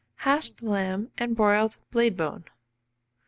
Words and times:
HASHED 0.15 0.63
LAMB 0.63 1.11
AND 1.19 1.35
BROILED 1.35 1.77
BLADE 1.91 2.17
BONE. 2.17 2.45